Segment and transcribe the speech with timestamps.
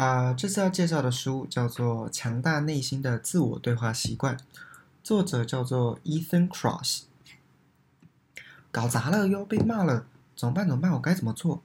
[0.00, 4.34] 啊，这次要介绍的书叫做《强大内心的自我对话习惯》，
[5.02, 7.02] 作者叫做 Ethan Cross。
[8.70, 10.66] 搞砸了又被骂了，怎么办？
[10.66, 10.92] 怎么办？
[10.92, 11.62] 我该怎么做？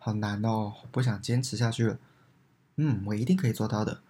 [0.00, 2.00] 好难哦，不想坚持下去了。
[2.74, 4.00] 嗯，我一定可以做到的。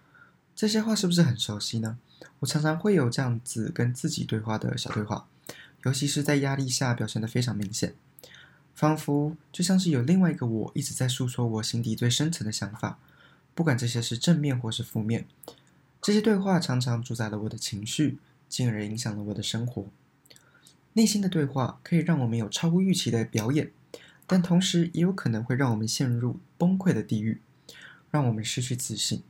[0.55, 1.99] 这些话是不是很熟悉呢？
[2.39, 5.27] 我常常会有这样子跟自己对话的小对话，
[5.83, 7.93] 尤其是在压力下表现得非常明显，
[8.73, 12.97] 仿佛就像是有另外一个我一直在诉说我心底最深层的想法。
[13.59, 15.27] 不管这些是正面或是负面，
[16.01, 19.87] 这些对话常常主宰了我的情绪，进而影响了我的生活。
[20.93, 23.73] 内心的对话可以让我们有超乎预期的表演，
[24.25, 27.41] 但同时也有可能会让我们陷入崩溃的地狱，
[28.09, 29.23] 让我们失去自信。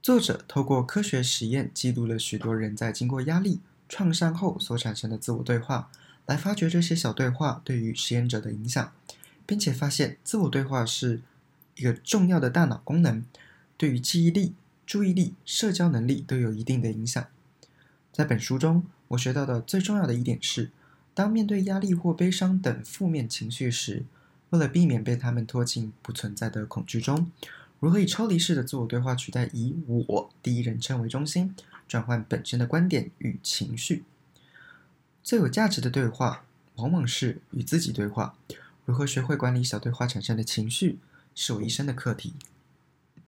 [0.00, 5.90] 作者透过科学实验记录了许多人在经过压力创伤后所产生的自我对话，
[6.24, 8.94] 来发掘这些小对话对于实验者的影响，
[9.44, 11.20] 并且发现自我对话是。
[11.76, 13.24] 一个重要的大脑功能，
[13.76, 14.54] 对于记忆力、
[14.86, 17.26] 注意力、社交能力都有一定的影响。
[18.12, 20.70] 在本书中，我学到的最重要的一点是，
[21.14, 24.04] 当面对压力或悲伤等负面情绪时，
[24.50, 27.30] 为了避免被他们拖进不存在的恐惧中，
[27.80, 31.54] 如何以抽离式的自我对话取代以我第一人称为中心，
[31.88, 34.04] 转换本身的观点与情绪。
[35.22, 36.44] 最有价值的对话，
[36.76, 38.36] 往往是与自己对话。
[38.84, 40.98] 如何学会管理小对话产生的情绪？
[41.34, 42.34] 是我一生的课题。